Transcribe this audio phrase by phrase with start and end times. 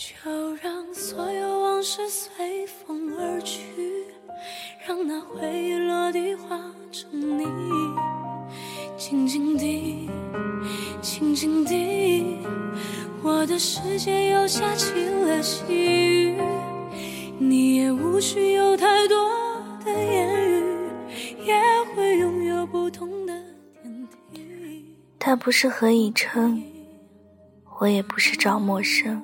[0.00, 3.60] 就让所有往事随风而去，
[4.86, 6.58] 让那回忆落地化
[6.90, 7.44] 成泥，
[8.96, 10.08] 静静地，
[11.02, 12.38] 静静地，
[13.22, 16.34] 我的世界又下起了细雨，
[17.38, 19.30] 你也无需有太多
[19.84, 20.64] 的言语，
[21.44, 21.54] 也
[21.94, 23.34] 会拥有不同的
[23.82, 24.96] 天地。
[25.18, 26.62] 他不是何以琛，
[27.80, 29.20] 我也不是赵默笙。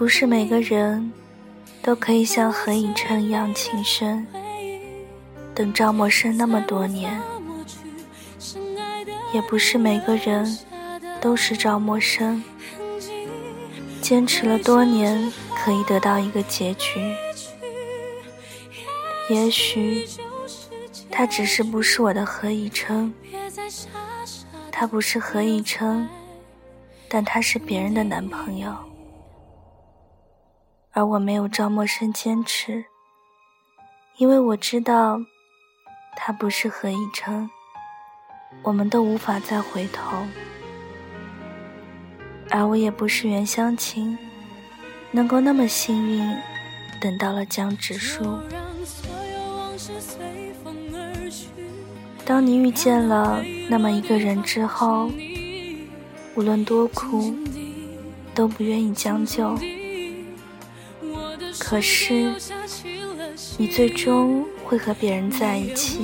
[0.00, 1.12] 不是每个人
[1.82, 4.26] 都可以像何以琛一样情深，
[5.54, 7.20] 等赵默笙那么多年，
[9.34, 10.58] 也不是每个人
[11.20, 12.40] 都是赵默笙，
[14.00, 17.14] 坚持了多年可以得到一个结局。
[19.28, 20.08] 也许
[21.10, 23.12] 他只是不是我的何以琛，
[24.72, 26.08] 他不是何以琛，
[27.06, 28.74] 但他是别人的男朋友。
[30.92, 32.84] 而我没有赵默笙坚持，
[34.16, 35.20] 因为我知道
[36.16, 37.48] 他不是何以琛，
[38.62, 40.26] 我们都无法再回头。
[42.50, 44.18] 而我也不是袁湘琴，
[45.12, 46.36] 能够那么幸运
[47.00, 48.36] 等到了江直树。
[52.24, 55.08] 当你遇见了那么一个人之后，
[56.34, 57.32] 无论多苦，
[58.34, 59.56] 都不愿意将就。
[61.60, 62.34] 可是，
[63.58, 66.00] 你最终会和别人在一起。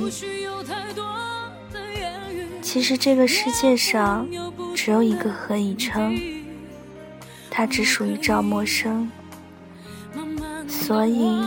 [2.61, 4.25] 其实这个世界上
[4.73, 6.17] 只有一个何以琛，
[7.49, 9.09] 他只属于赵默笙。
[10.69, 11.37] 所以，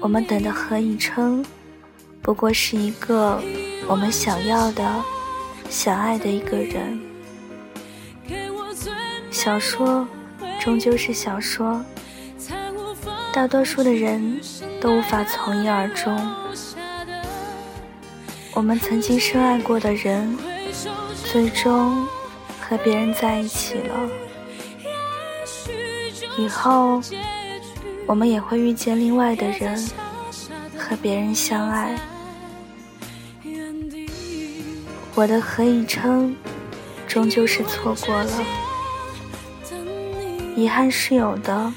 [0.00, 1.44] 我们等的何以琛，
[2.22, 3.42] 不过是一个
[3.88, 5.04] 我们想要的、
[5.68, 7.00] 想爱的一个人。
[9.32, 10.06] 小说
[10.60, 11.84] 终究是小说。
[13.38, 14.40] 大多数的人
[14.80, 16.12] 都无法从一而终。
[18.52, 20.36] 我们曾经深爱过的人，
[21.24, 22.04] 最终
[22.60, 24.10] 和别人在一起了。
[26.36, 27.00] 以后，
[28.08, 29.88] 我们也会遇见另外的人，
[30.76, 31.96] 和别人相爱。
[35.14, 36.34] 我的何以琛，
[37.06, 38.32] 终究是错过了。
[40.56, 41.72] 遗憾是有的。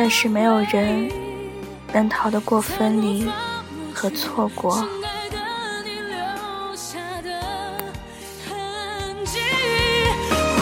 [0.00, 1.10] 但是没有人
[1.92, 3.28] 能逃得过分离
[3.92, 4.76] 和错过。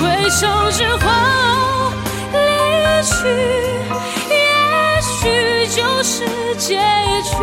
[0.00, 1.92] 回首之后，
[2.32, 3.28] 离去，
[4.30, 4.40] 也
[5.02, 6.24] 许就是
[6.56, 6.80] 结
[7.22, 7.36] 局。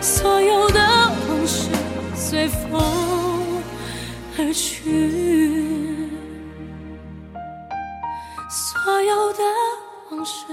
[0.00, 0.78] 所有的
[1.28, 1.70] 往事
[2.14, 2.80] 随风
[4.38, 6.08] 而去，
[8.48, 9.42] 所有的。
[10.22, 10.46] 往事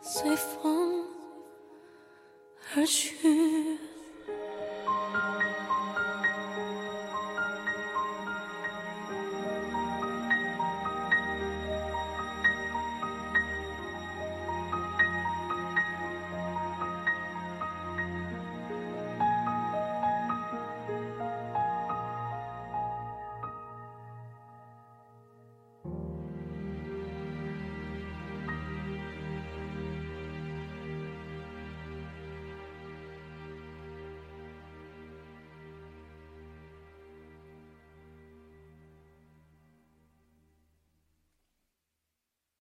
[0.00, 1.06] 随风
[2.74, 3.78] 而去。